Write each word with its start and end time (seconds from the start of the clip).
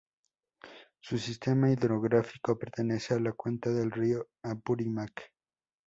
Su 0.99 1.19
sistema 1.19 1.69
hidrográfico 1.69 2.57
pertenece 2.57 3.13
a 3.13 3.19
la 3.19 3.33
cuenca 3.33 3.69
del 3.69 3.91
río 3.91 4.25
Apurímac. 4.41 5.31